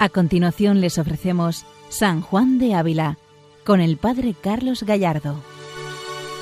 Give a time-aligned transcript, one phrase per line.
[0.00, 3.18] A continuación les ofrecemos San Juan de Ávila
[3.66, 5.42] con el Padre Carlos Gallardo.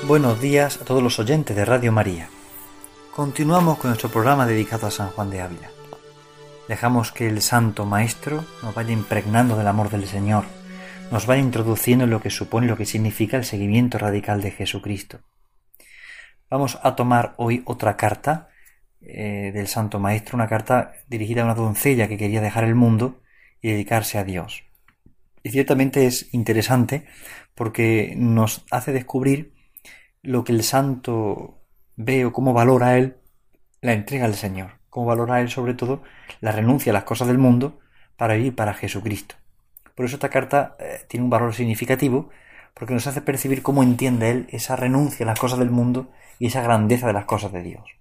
[0.07, 2.29] Buenos días a todos los oyentes de Radio María.
[3.15, 5.71] Continuamos con nuestro programa dedicado a San Juan de Ávila.
[6.69, 10.45] Dejamos que el Santo Maestro nos vaya impregnando del amor del Señor,
[11.11, 15.21] nos vaya introduciendo en lo que supone lo que significa el seguimiento radical de Jesucristo.
[16.51, 18.51] Vamos a tomar hoy otra carta
[19.01, 23.23] eh, del Santo Maestro, una carta dirigida a una doncella que quería dejar el mundo
[23.67, 24.63] y dedicarse a Dios.
[25.43, 27.05] Y ciertamente es interesante
[27.57, 29.55] porque nos hace descubrir
[30.23, 31.59] lo que el santo
[31.97, 33.17] ve o cómo valora él
[33.81, 36.05] la entrega al Señor, cómo valora él sobre todo
[36.41, 37.81] la renuncia a las cosas del mundo
[38.17, 39.35] para vivir para Jesucristo.
[39.97, 42.31] Por eso esta carta eh, tiene un valor significativo
[42.73, 46.47] porque nos hace percibir cómo entiende él esa renuncia a las cosas del mundo y
[46.47, 47.97] esa grandeza de las cosas de Dios.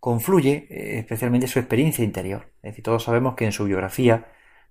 [0.00, 2.50] Confluye eh, especialmente su experiencia interior.
[2.64, 4.26] Es decir, todos sabemos que en su biografía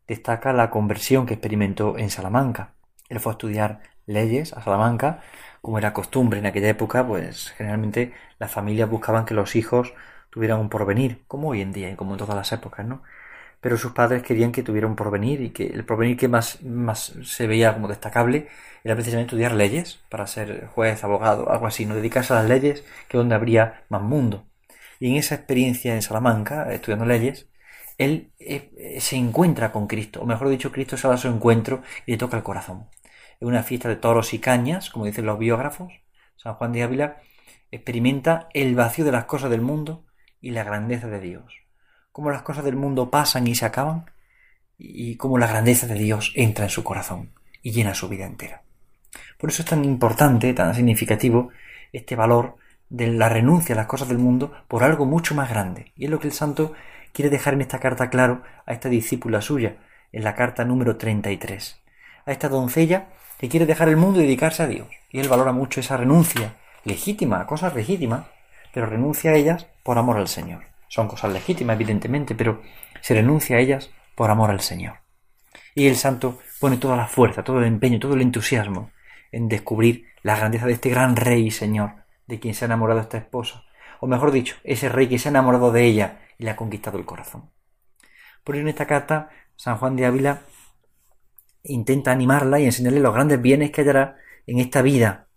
[0.08, 2.74] destaca la conversión que experimentó en Salamanca.
[3.10, 5.22] Él fue a estudiar leyes a Salamanca,
[5.62, 9.94] como era costumbre en aquella época, pues generalmente las familias buscaban que los hijos
[10.30, 13.04] tuvieran un porvenir, como hoy en día y como en todas las épocas, ¿no?
[13.62, 17.14] Pero sus padres querían que tuviera un porvenir y que el porvenir que más, más
[17.24, 18.48] se veía como destacable
[18.84, 22.84] era precisamente estudiar leyes para ser juez, abogado, algo así, no dedicarse a las leyes
[23.10, 24.46] que donde habría más mundo.
[25.00, 27.48] Y en esa experiencia en Salamanca, estudiando leyes,
[27.98, 32.12] él eh, se encuentra con Cristo, o mejor dicho, Cristo se a su encuentro y
[32.12, 32.88] le toca el corazón.
[33.40, 35.94] En una fiesta de toros y cañas, como dicen los biógrafos,
[36.36, 37.18] San Juan de Ávila
[37.72, 40.06] experimenta el vacío de las cosas del mundo
[40.42, 41.54] y la grandeza de Dios.
[42.12, 44.06] Cómo las cosas del mundo pasan y se acaban,
[44.78, 48.62] y cómo la grandeza de Dios entra en su corazón y llena su vida entera.
[49.38, 51.50] Por eso es tan importante, tan significativo,
[51.92, 52.58] este valor
[52.90, 55.92] de la renuncia a las cosas del mundo por algo mucho más grande.
[55.96, 56.74] Y es lo que el santo
[57.18, 59.78] quiere dejar en esta carta claro a esta discípula suya,
[60.12, 61.82] en la carta número 33.
[62.28, 63.08] A esta doncella
[63.40, 64.88] que quiere dejar el mundo y dedicarse a Dios.
[65.10, 68.28] Y él valora mucho esa renuncia, legítima, a cosas legítimas,
[68.72, 70.66] pero renuncia a ellas por amor al Señor.
[70.90, 72.62] Son cosas legítimas, evidentemente, pero
[73.02, 74.98] se renuncia a ellas por amor al Señor.
[75.74, 78.92] Y el santo pone toda la fuerza, todo el empeño, todo el entusiasmo
[79.32, 81.94] en descubrir la grandeza de este gran rey y Señor,
[82.28, 83.64] de quien se ha enamorado esta esposa,
[84.00, 86.98] o mejor dicho, ese rey que se ha enamorado de ella y le ha conquistado
[86.98, 87.50] el corazón.
[88.44, 90.42] Por eso en esta carta, San Juan de Ávila
[91.64, 95.28] intenta animarla y enseñarle los grandes bienes que hallará en esta vida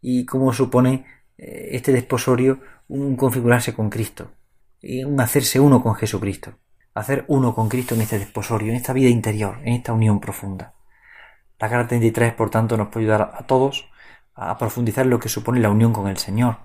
[0.00, 1.06] y cómo supone
[1.38, 4.32] eh, este desposorio un configurarse con Cristo,
[4.82, 6.58] un hacerse uno con Jesucristo,
[6.92, 10.74] hacer uno con Cristo en este desposorio, en esta vida interior, en esta unión profunda.
[11.58, 13.88] La carta 33, por tanto, nos puede ayudar a todos
[14.34, 16.58] a profundizar lo que supone la unión con el Señor,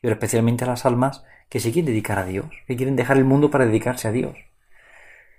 [0.00, 3.24] pero especialmente a las almas que se quieren dedicar a Dios, que quieren dejar el
[3.24, 4.36] mundo para dedicarse a Dios.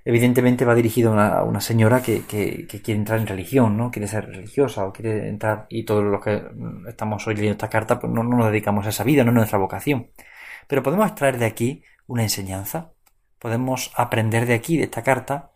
[0.08, 3.90] Evidentemente va dirigido a una, señora que, quiere entrar en religión, ¿no?
[3.90, 6.44] Quiere ser religiosa o quiere entrar, y todos los que
[6.88, 9.36] estamos hoy leyendo esta carta, pues no, no nos dedicamos a esa vida, no es
[9.36, 10.12] nuestra vocación.
[10.68, 12.92] Pero podemos extraer de aquí una enseñanza,
[13.40, 15.52] podemos aprender de aquí, de esta carta,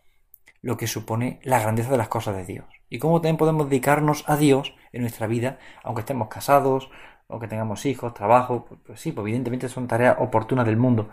[0.62, 2.66] lo que supone la grandeza de las cosas de Dios.
[2.88, 6.90] Y cómo también podemos dedicarnos a Dios en nuestra vida, aunque estemos casados,
[7.30, 11.08] o que tengamos hijos, trabajo, pues, pues, sí, pues evidentemente son tareas oportunas del mundo,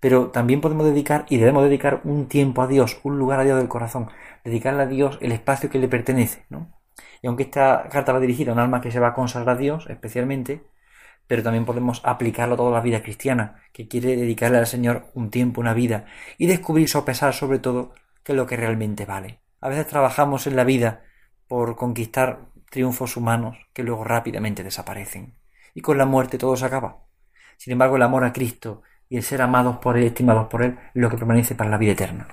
[0.00, 3.58] pero también podemos dedicar y debemos dedicar un tiempo a Dios, un lugar a Dios
[3.58, 4.08] del corazón,
[4.44, 6.72] dedicarle a Dios el espacio que le pertenece, ¿no?
[7.22, 9.58] Y aunque esta carta va dirigida a un alma que se va a consagrar a
[9.58, 10.64] Dios especialmente,
[11.26, 15.30] pero también podemos aplicarlo a toda la vida cristiana, que quiere dedicarle al Señor un
[15.30, 16.06] tiempo, una vida,
[16.36, 17.94] y descubrir, sopesar sobre todo
[18.24, 19.40] qué es lo que realmente vale.
[19.60, 21.04] A veces trabajamos en la vida
[21.46, 25.41] por conquistar triunfos humanos que luego rápidamente desaparecen
[25.74, 26.98] y con la muerte todo se acaba.
[27.56, 30.78] Sin embargo, el amor a Cristo y el ser amados por Él, estimados por Él,
[30.94, 32.28] es lo que permanece para la vida eterna.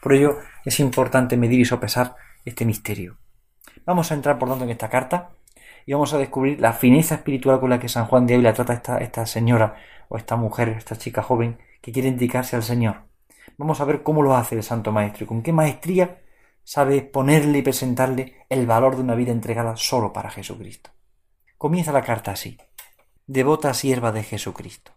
[0.00, 2.14] Por ello, es importante medir y sopesar
[2.44, 3.16] este misterio.
[3.84, 5.30] Vamos a entrar, por tanto, en esta carta
[5.86, 8.72] y vamos a descubrir la fineza espiritual con la que San Juan de Ávila trata
[8.72, 9.76] a esta, esta señora
[10.08, 13.02] o esta mujer, esta chica joven que quiere dedicarse al Señor.
[13.56, 16.20] Vamos a ver cómo lo hace el Santo Maestro y con qué maestría
[16.62, 20.90] sabe ponerle y presentarle el valor de una vida entregada solo para Jesucristo.
[21.56, 22.58] Comienza la carta así
[23.28, 24.92] devota sierva de Jesucristo.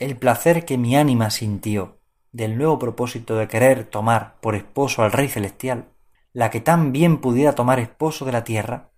[0.00, 2.00] El placer que mi ánima sintió
[2.32, 5.88] del nuevo propósito de querer tomar por esposo al Rey Celestial,
[6.32, 8.90] la que tan bien pudiera tomar esposo de la tierra,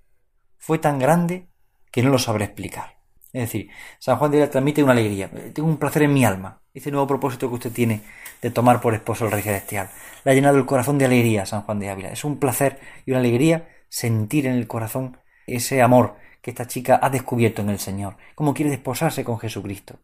[0.59, 1.47] fue tan grande
[1.93, 2.97] que no lo sabré explicar.
[3.32, 5.31] Es decir, San Juan de la transmite una alegría.
[5.53, 6.62] Tengo un placer en mi alma.
[6.73, 8.00] Ese nuevo propósito que usted tiene
[8.41, 9.91] de tomar por esposo al Rey Celestial.
[10.25, 12.11] Le ha llenado el corazón de alegría San Juan de Ávila.
[12.11, 16.99] Es un placer y una alegría sentir en el corazón ese amor que esta chica
[17.03, 19.99] ha descubierto en el Señor, cómo quiere desposarse con Jesucristo.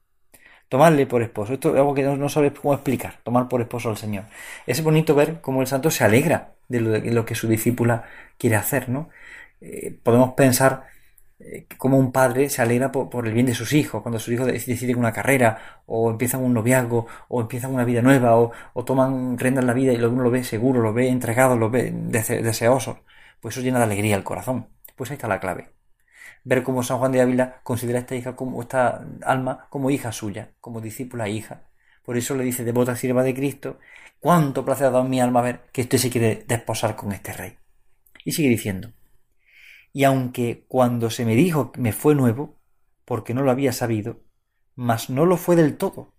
[0.68, 1.54] tomarle por esposo.
[1.54, 4.24] Esto es algo que no, sabe cómo explicar, tomar por esposo al Señor.
[4.66, 6.80] Es bonito ver cómo el santo se alegra de
[7.12, 8.04] lo, que su discípula
[8.38, 9.08] quiere hacer, ¿no?
[9.60, 10.86] Eh, podemos pensar
[11.38, 14.46] eh, cómo un padre se alegra por, el bien de sus hijos, cuando sus hijos
[14.46, 18.52] deciden una carrera, o empiezan un noviazgo, o empiezan una vida nueva, o,
[18.84, 21.92] toman rienda en la vida y uno lo ve seguro, lo ve entregado, lo ve
[21.92, 23.00] deseoso.
[23.40, 24.68] Pues eso llena de alegría el corazón.
[24.96, 25.75] Pues ahí está la clave
[26.44, 30.12] ver cómo San Juan de Ávila considera a esta hija como esta alma como hija
[30.12, 31.64] suya, como discípula e hija.
[32.04, 33.78] Por eso le dice, devota sierva de Cristo,
[34.20, 37.58] cuánto placer ha dado mi alma ver que usted se quiere desposar con este rey.
[38.24, 38.92] Y sigue diciendo,
[39.92, 42.60] y aunque cuando se me dijo me fue nuevo,
[43.04, 44.20] porque no lo había sabido,
[44.74, 46.14] mas no lo fue del todo,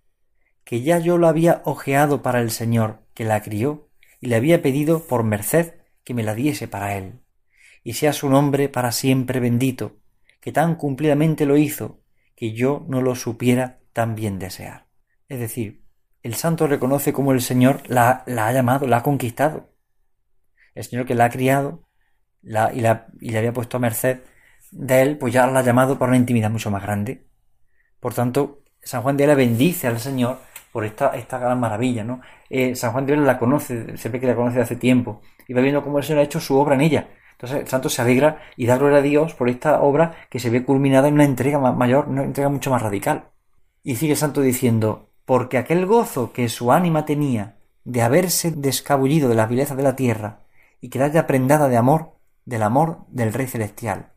[0.63, 3.89] que ya yo lo había ojeado para el Señor que la crió,
[4.19, 7.21] y le había pedido por merced que me la diese para él.
[7.87, 9.95] Y sea su nombre para siempre bendito,
[10.41, 12.01] que tan cumplidamente lo hizo,
[12.35, 14.87] que yo no lo supiera tan bien desear.
[15.29, 15.85] Es decir,
[16.21, 19.69] el santo reconoce cómo el Señor la, ha llamado, la ha conquistado.
[20.75, 21.87] El Señor que la ha criado
[22.41, 24.19] la, y, la, y le había puesto a merced
[24.71, 27.29] de él, pues ya la ha llamado para una intimidad mucho más grande.
[28.01, 30.39] Por tanto, San Juan de Ávila bendice al Señor
[30.73, 32.19] por esta, esta gran maravilla, ¿no?
[32.49, 35.53] Eh, San Juan de Ávila la conoce, se ve que la conoce hace tiempo, y
[35.53, 37.07] va viendo cómo el Señor ha hecho su obra en ella.
[37.37, 40.49] Entonces el santo se alegra y da gloria a Dios por esta obra que se
[40.49, 43.25] ve culminada en una entrega mayor, una entrega mucho más radical.
[43.83, 49.29] Y sigue el santo diciendo, porque aquel gozo que su ánima tenía de haberse descabullido
[49.29, 50.39] de la vileza de la tierra
[50.81, 54.13] y quedar ya prendada de amor, del amor del Rey Celestial.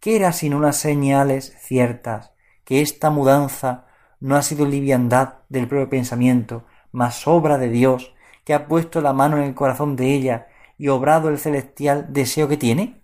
[0.00, 2.32] ¿Qué era sino unas señales ciertas
[2.64, 3.86] que esta mudanza
[4.18, 9.12] no ha sido liviandad del propio pensamiento, mas obra de Dios, que ha puesto la
[9.12, 10.48] mano en el corazón de ella
[10.78, 13.02] y obrado el celestial deseo que tiene?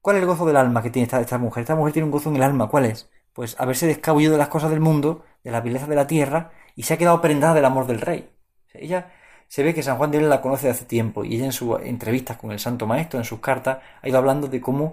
[0.00, 1.62] ¿Cuál es el gozo del alma que tiene esta, mujer?
[1.62, 2.68] Esta mujer tiene un gozo en el alma.
[2.68, 3.10] ¿Cuál es?
[3.32, 6.84] Pues haberse descabullido de las cosas del mundo, de la vileza de la tierra, y
[6.84, 8.30] se ha quedado prendada del amor del rey.
[8.72, 9.12] ella
[9.48, 11.52] se ve que San Juan de él la conoce de hace tiempo, y ella en
[11.52, 14.92] sus entrevistas con el Santo Maestro, en sus cartas, ha ido hablando de cómo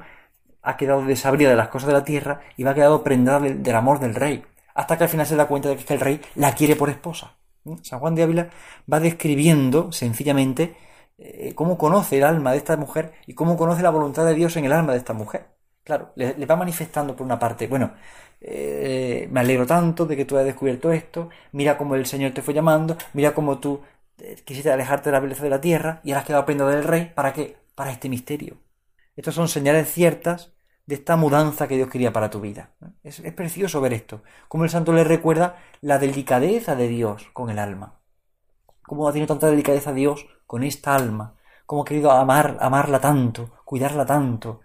[0.63, 4.00] ha quedado desabrida de las cosas de la tierra y va quedado prendada del, amor
[4.00, 6.75] del rey, hasta que al final se da cuenta de que el rey la quiere
[6.75, 7.38] por esposa.
[7.63, 7.75] ¿Mm?
[7.83, 8.50] San Juan de Ávila
[8.91, 10.75] va describiendo sencillamente
[11.17, 14.55] eh, cómo conoce el alma de esta mujer y cómo conoce la voluntad de Dios
[14.57, 15.47] en el alma de esta mujer.
[15.83, 17.93] Claro, le, va manifestando por una parte, bueno,
[18.41, 22.41] eh, me alegro tanto de que tú hayas descubierto esto, mira cómo el Señor te
[22.41, 23.81] fue llamando, mira cómo tú
[24.17, 26.83] eh, quisiste alejarte de la belleza de la tierra y ahora has quedado prendado del
[26.83, 27.57] rey, ¿para qué?
[27.75, 28.57] Para este misterio.
[29.15, 30.53] Estas son señales ciertas
[30.85, 32.71] de esta mudanza que Dios quería para tu vida.
[33.03, 37.59] Es, precioso ver esto, cómo el santo le recuerda la delicadeza de Dios con el
[37.59, 37.99] alma.
[38.83, 41.35] Cómo ha tenido tanta delicadeza Dios con esta alma,
[41.65, 44.61] cómo ha querido amar, amarla tanto, cuidarla tanto,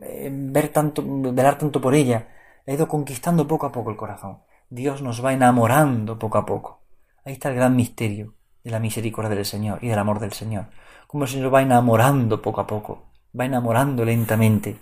[0.00, 2.28] eh, ver tanto, velar tanto por ella,
[2.66, 4.38] ha ido conquistando poco a poco el corazón.
[4.70, 6.84] Dios nos va enamorando poco a poco.
[7.24, 10.66] Ahí está el gran misterio de la misericordia del Señor y del amor del Señor.
[11.06, 14.78] Cómo el Señor va enamorando poco a poco, va enamorando lentamente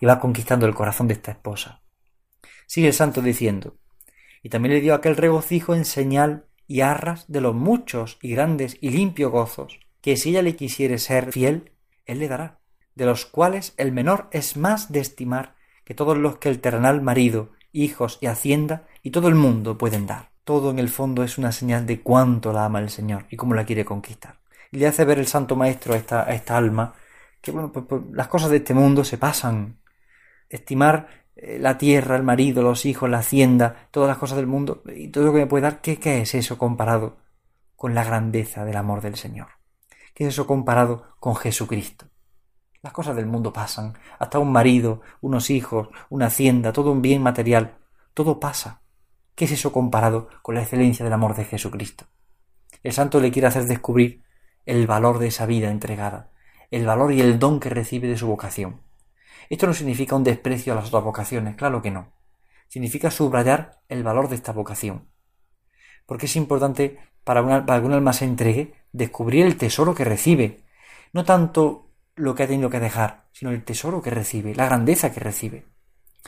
[0.00, 1.82] y va conquistando el corazón de esta esposa.
[2.66, 3.76] Sigue el santo diciendo,
[4.42, 8.76] y también le dio aquel regocijo en señal y arras de los muchos y grandes
[8.80, 11.72] y limpios gozos que si ella le quisiere ser fiel,
[12.04, 12.60] él le dará,
[12.94, 17.02] de los cuales el menor es más de estimar que todos los que el terrenal
[17.02, 20.30] marido, hijos y hacienda y todo el mundo pueden dar.
[20.44, 23.54] Todo en el fondo es una señal de cuánto la ama el Señor y cómo
[23.54, 24.38] la quiere conquistar.
[24.70, 26.94] Y le hace ver el Santo Maestro a esta, alma
[27.40, 29.80] que, bueno, pues, pues, las cosas de este mundo se pasan.
[30.48, 34.84] Estimar eh, la tierra, el marido, los hijos, la hacienda, todas las cosas del mundo
[34.86, 37.16] y todo lo que me puede dar, ¿qué, qué es eso comparado
[37.74, 39.55] con la grandeza del amor del Señor?
[40.16, 42.06] ¿Qué es eso comparado con Jesucristo?
[42.80, 47.22] Las cosas del mundo pasan, hasta un marido, unos hijos, una hacienda, todo un bien
[47.22, 47.76] material,
[48.14, 48.80] todo pasa.
[49.34, 52.06] ¿Qué es eso comparado con la excelencia del amor de Jesucristo?
[52.82, 54.22] El santo le quiere hacer descubrir
[54.64, 56.30] el valor de esa vida entregada,
[56.70, 58.80] el valor y el don que recibe de su vocación.
[59.50, 62.14] Esto no significa un desprecio a las otras vocaciones, claro que no.
[62.68, 65.10] Significa subrayar el valor de esta vocación.
[66.06, 70.60] Porque es importante para, una, que alma se entregue descubrir el tesoro que recibe.
[71.12, 75.12] No tanto lo que ha tenido que dejar, sino el tesoro que recibe, la grandeza
[75.12, 75.64] que recibe.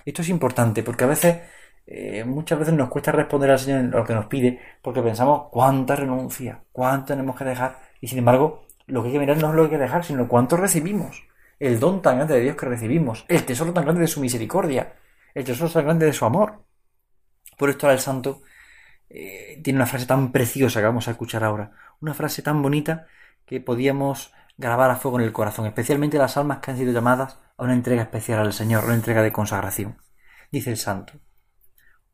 [0.05, 1.39] Esto es importante porque a veces,
[1.87, 5.95] eh, muchas veces nos cuesta responder al Señor lo que nos pide porque pensamos cuánta
[5.95, 9.55] renuncia, cuánto tenemos que dejar y sin embargo lo que hay que mirar no es
[9.55, 11.23] lo que hay que dejar, sino cuánto recibimos.
[11.61, 14.95] El don tan grande de Dios que recibimos, el tesoro tan grande de su misericordia,
[15.33, 16.65] el tesoro tan grande de su amor.
[17.57, 18.43] Por esto ahora el santo
[19.11, 23.07] eh, tiene una frase tan preciosa que vamos a escuchar ahora una frase tan bonita
[23.47, 27.39] que podíamos grabar a fuego en el corazón, especialmente las almas que han sido llamadas
[27.57, 29.99] a una entrega especial al Señor, una entrega de consagración.
[30.51, 31.15] Dice el santo,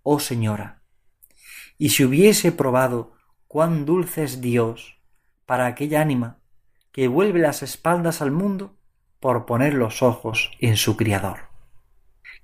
[0.02, 0.82] Oh Señora,
[1.78, 3.14] y si hubiese probado
[3.48, 5.00] cuán dulce es Dios
[5.46, 6.38] para aquella ánima
[6.92, 8.76] que vuelve las espaldas al mundo
[9.20, 11.48] por poner los ojos en su Criador.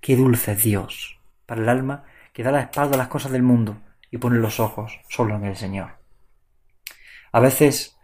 [0.01, 3.43] Qué dulce es Dios para el alma que da la espalda a las cosas del
[3.43, 3.77] mundo
[4.11, 5.99] y pone los ojos solo en el Señor.
[7.33, 7.97] A veces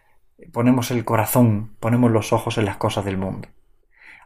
[0.52, 3.48] ponemos el corazón, ponemos los ojos en las cosas del mundo.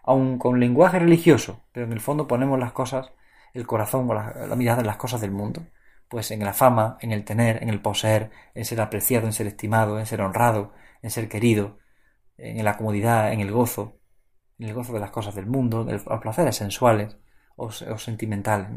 [0.02, 3.12] Aun con lenguaje religioso, pero en el fondo ponemos las cosas,
[3.54, 5.62] el corazón o la, mirada en las cosas del mundo.
[6.08, 9.46] Pues en la fama, en el tener, en el poseer, en ser apreciado, en ser
[9.46, 10.72] estimado, en ser honrado,
[11.02, 11.78] en ser querido,
[12.36, 14.00] en la comodidad, en el gozo,
[14.58, 17.16] en el gozo de las cosas del mundo, de los placeres sensuales
[17.56, 18.68] o, sentimentales.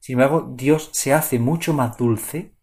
[0.00, 2.54] Sin embargo, Dios se hace mucho más dulce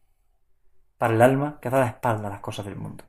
[0.97, 3.03] para el alma que da la espalda a las cosas del mundo.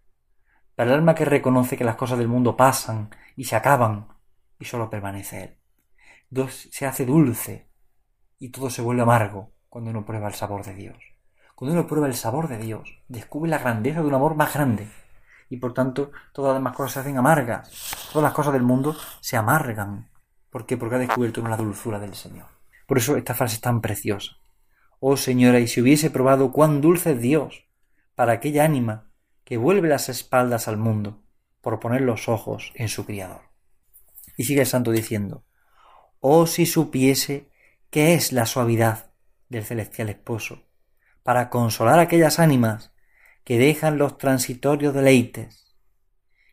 [0.74, 4.08] Para el alma que reconoce que las cosas del mundo pasan y se acaban
[4.58, 5.58] y solo permanece Él.
[6.28, 7.70] Dios se hace dulce
[8.38, 10.96] y todo se vuelve amargo cuando uno prueba el sabor de Dios.
[11.54, 14.88] Cuando uno prueba el sabor de Dios, descubre la grandeza de un amor más grande
[15.48, 17.70] y por tanto todas las demás cosas se hacen amargas.
[18.12, 20.10] Todas las cosas del mundo se amargan.
[20.50, 20.76] ¿Por qué?
[20.76, 22.55] Porque ha descubierto la dulzura del Señor.
[22.86, 24.38] Por eso esta frase es tan preciosa.
[25.00, 27.66] Oh Señora, y si hubiese probado cuán dulce es Dios
[28.14, 29.10] para aquella ánima
[29.44, 31.22] que vuelve las espaldas al mundo
[31.60, 33.42] por poner los ojos en su Criador.
[34.36, 35.44] Y sigue el santo diciendo,
[36.20, 37.50] Oh si supiese
[37.90, 39.10] qué es la suavidad
[39.48, 40.64] del celestial esposo,
[41.22, 42.92] para consolar aquellas ánimas
[43.44, 45.76] que dejan los transitorios deleites,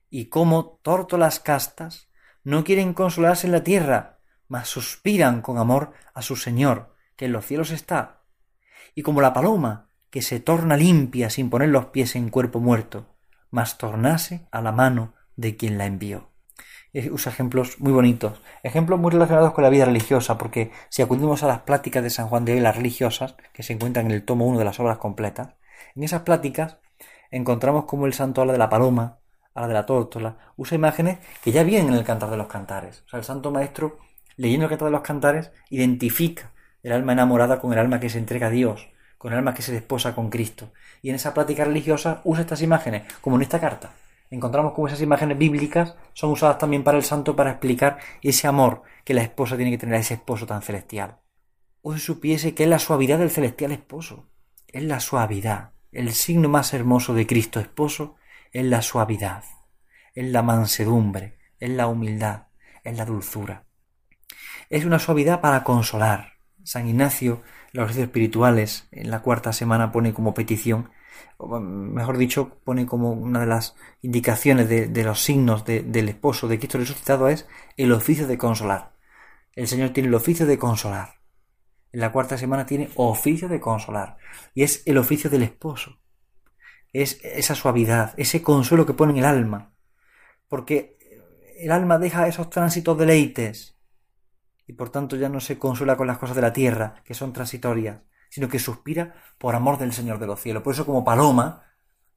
[0.09, 2.09] y como tórtolas castas
[2.43, 7.31] no quieren consolarse en la tierra, mas suspiran con amor a su Señor, que en
[7.31, 8.21] los cielos está,
[8.95, 13.07] y como la paloma, que se torna limpia sin poner los pies en cuerpo muerto,
[13.49, 16.29] mas tornase a la mano de quien la envió.
[17.11, 21.47] Usa ejemplos muy bonitos, ejemplos muy relacionados con la vida religiosa, porque si acudimos a
[21.47, 24.59] las pláticas de San Juan de las religiosas, que se encuentran en el tomo 1
[24.59, 25.55] de las obras completas,
[25.95, 26.77] en esas pláticas
[27.31, 29.17] encontramos como el santo habla de la paloma,
[29.55, 33.03] habla de la tórtola, usa imágenes que ya vienen en el cantar de los cantares.
[33.07, 33.97] O sea, el santo maestro,
[34.37, 38.17] leyendo el cantar de los cantares, identifica el alma enamorada con el alma que se
[38.17, 40.71] entrega a Dios, con el alma que se desposa con Cristo.
[41.01, 43.93] Y en esa plática religiosa usa estas imágenes, como en esta carta.
[44.29, 48.81] Encontramos como esas imágenes bíblicas son usadas también para el santo para explicar ese amor
[49.05, 51.19] que la esposa tiene que tener a ese esposo tan celestial.
[51.81, 54.27] O supiese que es la suavidad del celestial esposo.
[54.67, 55.73] Es la suavidad.
[55.91, 58.15] El signo más hermoso de Cristo esposo
[58.51, 59.43] es la suavidad,
[60.15, 62.47] es la mansedumbre, es la humildad,
[62.83, 63.65] es la dulzura.
[64.73, 66.33] Es una suavidad para consolar.
[66.63, 70.89] San Ignacio, los ejercicios espirituales, en la cuarta semana pone como petición,
[71.37, 76.57] o mejor dicho, pone como una de las indicaciones de, los signos del esposo de
[76.57, 78.93] Cristo resucitado es el oficio de consolar.
[79.53, 81.23] El Señor tiene el oficio de consolar
[81.93, 84.17] en la cuarta semana tiene oficio de consolar.
[84.55, 85.99] Y es el oficio del esposo.
[86.91, 89.75] Es esa suavidad, ese consuelo que pone en el alma.
[90.47, 90.97] Porque
[91.59, 93.77] el alma deja esos tránsitos deleites.
[94.67, 97.33] Y por tanto ya no se consuela con las cosas de la tierra, que son
[97.33, 100.63] transitorias, sino que suspira por amor del Señor de los cielos.
[100.63, 101.63] Por eso como paloma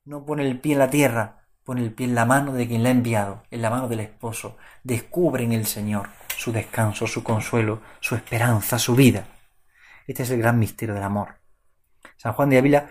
[0.04, 2.82] no pone el pie en la tierra, pone el pie en la mano de quien
[2.82, 4.56] la ha enviado, en la mano del esposo.
[4.84, 9.26] Descubre en el Señor su descanso, su consuelo, su esperanza, su vida.
[10.06, 11.40] Este es el gran misterio del amor.
[12.16, 12.88] San Juan de Ávila,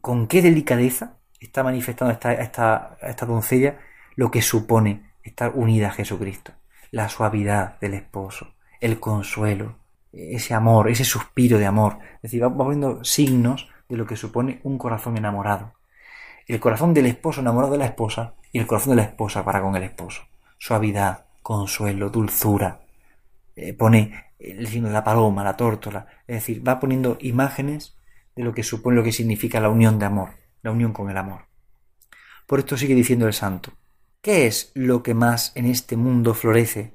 [0.00, 3.78] con qué delicadeza está manifestando esta, esta, esta doncella
[4.16, 6.52] lo que supone estar unida a Jesucristo.
[6.90, 8.55] La suavidad del esposo,
[8.86, 9.76] el consuelo,
[10.12, 11.98] ese amor, ese suspiro de amor.
[12.16, 15.74] Es decir, va poniendo signos de lo que supone un corazón enamorado.
[16.46, 19.60] El corazón del esposo enamorado de la esposa y el corazón de la esposa para
[19.60, 20.22] con el esposo.
[20.58, 22.80] Suavidad, consuelo, dulzura.
[23.56, 27.96] Eh, pone el signo de la paloma, la tórtola, es decir, va poniendo imágenes
[28.34, 30.30] de lo que supone lo que significa la unión de amor,
[30.62, 31.46] la unión con el amor.
[32.46, 33.72] Por esto sigue diciendo el santo,
[34.20, 36.92] ¿qué es lo que más en este mundo florece,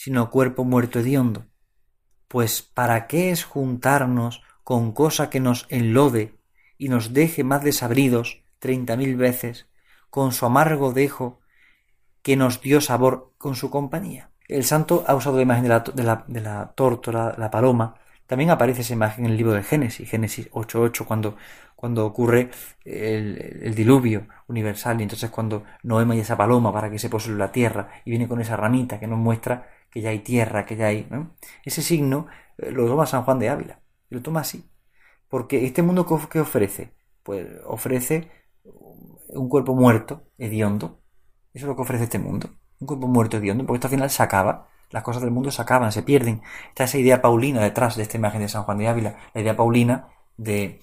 [0.00, 1.44] sino cuerpo muerto hediondo?
[2.26, 6.38] Pues ¿para qué es juntarnos con cosa que nos enlode
[6.78, 9.66] y nos deje más desabridos treinta mil veces,
[10.08, 11.40] con su amargo dejo
[12.22, 14.30] que nos dio sabor con su compañía?
[14.48, 17.96] El santo ha usado la imagen de la, de la, la tórtola, la paloma.
[18.26, 21.36] También aparece esa imagen en el libro de Génesis, Génesis 8.8, cuando,
[21.76, 22.48] cuando ocurre
[22.86, 24.98] el, diluvio universal.
[24.98, 28.28] Y entonces cuando Noé y esa paloma para que se posee la tierra y viene
[28.28, 31.08] con esa ramita que nos muestra que ya hay tierra, que ya hay...
[31.64, 32.26] Ese signo
[32.58, 33.80] eh, lo toma San Juan de Ávila.
[34.10, 34.70] Y lo toma así.
[35.28, 38.30] Porque este mundo que ofrece, pues ofrece
[39.28, 41.02] un cuerpo muerto, hediondo.
[41.52, 44.10] Eso es lo que ofrece este mundo un cuerpo muerto hediondo, porque esto al final
[44.10, 44.68] se acaba.
[44.90, 46.42] Las cosas del mundo se acaban, se pierden.
[46.68, 49.54] Está esa idea paulina detrás de esta imagen de San Juan de Ávila, la idea
[49.54, 50.80] paulina de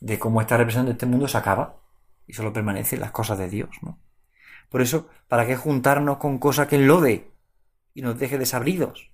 [0.00, 1.76] de cómo esta representación de este mundo se acaba
[2.26, 3.98] y solo permanecen las cosas de Dios, ¿no?
[4.70, 7.29] Por eso, ¿para qué juntarnos con cosas que enlode
[8.00, 9.12] y nos deje desabridos?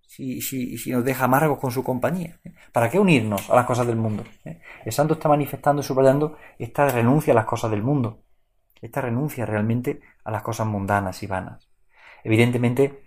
[0.00, 2.38] Si, si, si nos deja amargos con su compañía.
[2.44, 2.54] ¿eh?
[2.70, 4.22] ¿Para qué unirnos a las cosas del mundo?
[4.44, 4.60] ¿Eh?
[4.84, 8.22] El santo está manifestando y subrayando esta renuncia a las cosas del mundo.
[8.80, 11.68] Esta renuncia realmente a las cosas mundanas y vanas.
[12.22, 13.02] Evidentemente,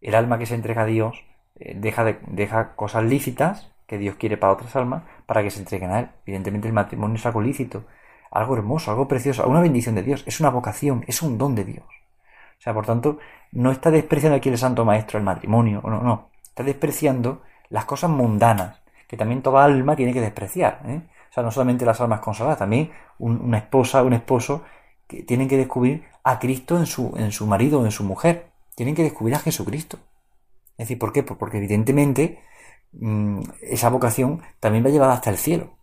[0.00, 1.24] el alma que se entrega a Dios
[1.54, 5.60] eh, deja, de, deja cosas lícitas que Dios quiere para otras almas para que se
[5.60, 6.08] entreguen a Él.
[6.26, 7.84] Evidentemente el matrimonio es algo lícito,
[8.32, 11.64] algo hermoso, algo precioso, una bendición de Dios, es una vocación, es un don de
[11.64, 12.03] Dios.
[12.58, 13.18] O sea, por tanto,
[13.52, 18.10] no está despreciando aquí el Santo Maestro el matrimonio, no, no, está despreciando las cosas
[18.10, 20.80] mundanas, que también toda alma tiene que despreciar.
[20.86, 21.00] ¿eh?
[21.30, 24.62] O sea, no solamente las almas consagradas, también una esposa, un esposo,
[25.06, 28.46] que tienen que descubrir a Cristo en su, en su marido o en su mujer.
[28.74, 29.98] Tienen que descubrir a Jesucristo.
[30.78, 31.22] Es decir, ¿por qué?
[31.22, 32.40] Pues porque evidentemente
[32.92, 35.76] mm, esa vocación también va llevada hasta el cielo.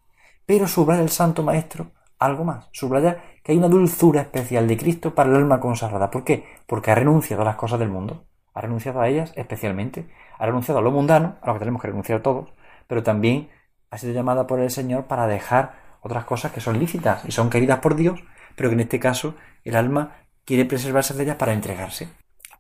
[0.46, 2.70] Pero subraya el Santo Maestro algo más.
[2.72, 6.12] Subraya que hay una dulzura especial de Cristo para el alma consagrada.
[6.12, 6.46] ¿Por qué?
[6.68, 8.26] Porque ha renunciado a las cosas del mundo.
[8.54, 10.08] Ha renunciado a ellas especialmente.
[10.38, 12.50] Ha renunciado a lo mundano, a lo que tenemos que renunciar todos.
[12.88, 13.50] Pero también
[13.90, 17.50] ha sido llamada por el Señor para dejar otras cosas que son lícitas y son
[17.50, 18.24] queridas por Dios,
[18.56, 22.08] pero que en este caso el alma quiere preservarse de ellas para entregarse.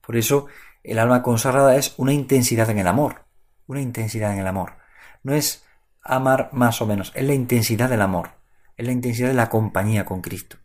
[0.05, 0.47] Por eso
[0.83, 3.25] el alma consagrada es una intensidad en el amor.
[3.67, 4.73] Una intensidad en el amor.
[5.23, 5.65] No es
[6.03, 8.40] amar más o menos, es la intensidad del amor
[8.81, 10.57] es la intensidad de la compañía con Cristo.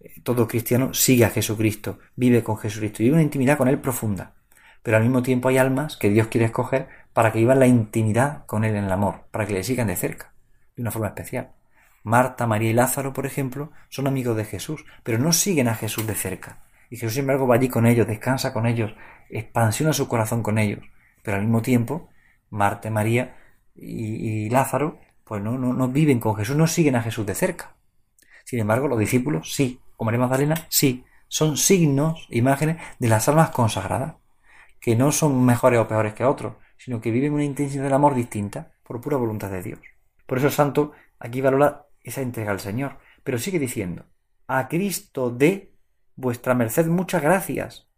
[0.00, 3.78] Eh, todo cristiano sigue a Jesucristo, vive con Jesucristo y vive una intimidad con Él
[3.78, 4.34] profunda.
[4.82, 8.44] Pero al mismo tiempo hay almas que Dios quiere escoger para que vivan la intimidad
[8.46, 10.34] con Él en el amor, para que le sigan de cerca,
[10.74, 11.52] de una forma especial.
[12.02, 16.06] Marta, María y Lázaro, por ejemplo, son amigos de Jesús, pero no siguen a Jesús
[16.06, 16.64] de cerca.
[16.90, 18.92] Y Jesús, sin embargo, va allí con ellos, descansa con ellos,
[19.30, 20.80] expansiona su corazón con ellos.
[21.22, 22.10] Pero al mismo tiempo,
[22.50, 23.36] Marta, María
[23.74, 27.76] y Lázaro pues no, no, no viven con Jesús, no siguen a Jesús de cerca.
[28.44, 33.50] Sin embargo, los discípulos sí, o María Magdalena sí, son signos, imágenes de las almas
[33.50, 34.16] consagradas,
[34.80, 38.14] que no son mejores o peores que otros, sino que viven una intensidad del amor
[38.14, 39.80] distinta por pura voluntad de Dios.
[40.26, 44.04] Por eso el santo aquí valora esa entrega al Señor, pero sigue diciendo,
[44.46, 45.72] a Cristo de
[46.16, 47.88] vuestra merced muchas gracias,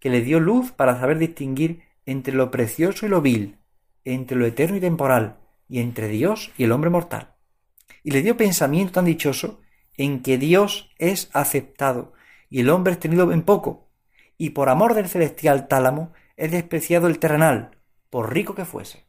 [0.00, 3.58] que le dio luz para saber distinguir entre lo precioso y lo vil,
[4.04, 5.38] entre lo eterno y temporal,
[5.72, 7.34] y entre Dios y el hombre mortal.
[8.02, 9.62] Y le dio pensamiento tan dichoso
[9.96, 12.12] en que Dios es aceptado
[12.50, 13.88] y el hombre es tenido en poco,
[14.36, 17.78] y por amor del celestial tálamo es despreciado el terrenal,
[18.10, 19.06] por rico que fuese.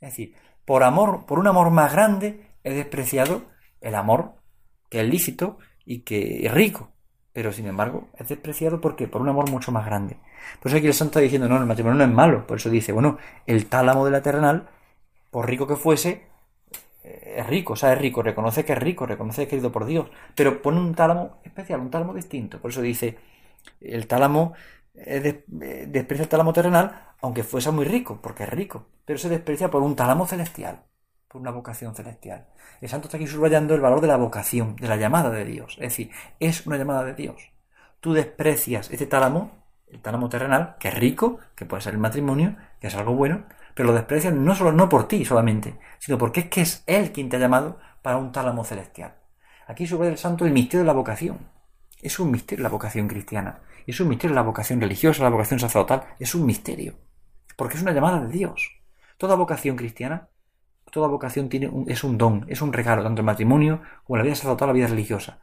[0.00, 3.44] Es decir, por amor, por un amor más grande, es despreciado
[3.80, 4.42] el amor
[4.90, 6.90] que es lícito y que es rico.
[7.32, 10.18] Pero sin embargo, es despreciado porque por un amor mucho más grande.
[10.60, 12.44] Por eso aquí el santo está diciendo, no, el matrimonio no es malo.
[12.44, 14.68] Por eso dice, bueno, el tálamo de la terrenal
[15.36, 16.22] por rico que fuese,
[17.04, 19.70] eh, es rico, o sea, es rico, reconoce que es rico, reconoce que es querido
[19.70, 22.58] por Dios, pero pone un tálamo especial, un tálamo distinto.
[22.58, 23.18] Por eso dice,
[23.82, 24.54] el tálamo
[24.94, 25.44] eh,
[25.88, 29.82] desprecia el tálamo terrenal, aunque fuese muy rico, porque es rico, pero se desprecia por
[29.82, 30.84] un tálamo celestial,
[31.28, 32.46] por una vocación celestial.
[32.80, 35.74] El santo está aquí subrayando el valor de la vocación, de la llamada de Dios,
[35.74, 37.50] es decir, es una llamada de Dios.
[38.00, 39.50] Tú desprecias este tálamo,
[39.88, 43.44] el tálamo terrenal, que es rico, que puede ser el matrimonio, que es algo bueno,
[43.76, 47.12] pero lo desprecian no solo no por ti solamente, sino porque es que es Él
[47.12, 49.16] quien te ha llamado para un tálamo celestial.
[49.66, 51.50] Aquí sube el santo el misterio de la vocación.
[52.00, 53.60] Es un misterio la vocación cristiana.
[53.86, 56.04] Es un misterio la vocación religiosa, la vocación sacerdotal.
[56.18, 56.94] Es un misterio.
[57.54, 58.80] Porque es una llamada de Dios.
[59.18, 60.30] Toda vocación cristiana,
[60.90, 64.36] toda vocación tiene es un don, es un regalo, tanto el matrimonio como la vida
[64.36, 65.42] sacerdotal, la vida religiosa.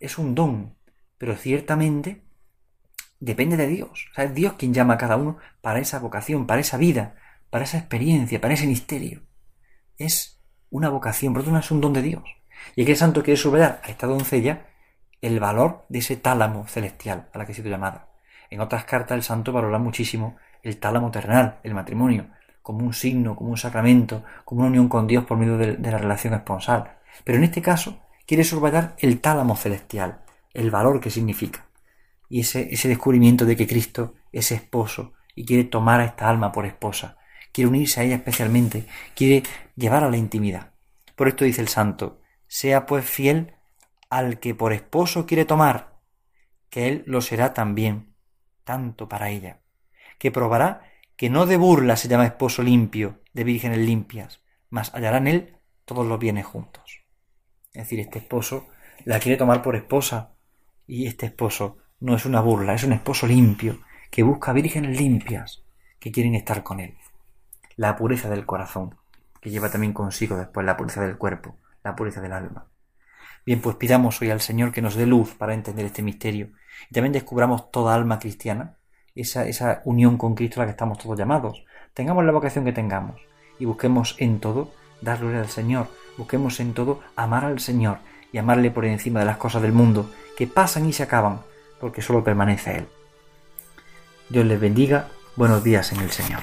[0.00, 0.74] Es un don,
[1.16, 2.24] pero ciertamente
[3.20, 4.08] depende de Dios.
[4.10, 7.14] O sea, es Dios quien llama a cada uno para esa vocación, para esa vida,
[7.52, 9.20] para esa experiencia, para ese misterio.
[9.98, 12.22] Es una vocación, por otro lado es un don de Dios.
[12.74, 14.68] Y aquí el santo quiere subrayar a esta doncella
[15.20, 18.08] el valor de ese tálamo celestial a la que ha sido llamada.
[18.48, 22.28] En otras cartas el santo valora muchísimo el tálamo terrenal, el matrimonio,
[22.62, 25.98] como un signo, como un sacramento, como una unión con Dios por medio de, la
[25.98, 27.00] relación esponsal.
[27.22, 30.22] Pero en este caso quiere subrayar el tálamo celestial,
[30.54, 31.66] el valor que significa.
[32.30, 36.50] Y ese, ese descubrimiento de que Cristo es esposo y quiere tomar a esta alma
[36.50, 37.18] por esposa,
[37.52, 39.42] quiere unirse a ella especialmente, quiere
[39.76, 40.72] llevar a la intimidad.
[41.14, 43.54] Por esto dice el santo, sea pues fiel
[44.10, 46.00] al que por esposo quiere tomar,
[46.70, 48.14] que él lo será también,
[48.64, 49.60] tanto para ella,
[50.18, 55.18] que probará que no de burla se llama esposo limpio, de vírgenes limpias, mas hallará
[55.18, 57.00] en él todos los bienes juntos.
[57.72, 58.68] Es decir, este esposo
[59.04, 60.32] la quiere tomar por esposa,
[60.86, 65.62] y este esposo no es una burla, es un esposo limpio, que busca vírgenes limpias,
[65.98, 66.96] que quieren estar con él
[67.82, 68.94] la pureza del corazón,
[69.40, 72.68] que lleva también consigo después la pureza del cuerpo, la pureza del alma.
[73.44, 76.50] Bien, pues pidamos hoy al Señor que nos dé luz para entender este misterio
[76.88, 78.76] y también descubramos toda alma cristiana,
[79.16, 81.64] esa, esa unión con Cristo a la que estamos todos llamados.
[81.92, 83.20] Tengamos la vocación que tengamos
[83.58, 87.98] y busquemos en todo dar gloria al Señor, busquemos en todo amar al Señor
[88.30, 91.40] y amarle por encima de las cosas del mundo que pasan y se acaban,
[91.80, 92.86] porque solo permanece Él.
[94.28, 96.42] Dios les bendiga, buenos días en el Señor.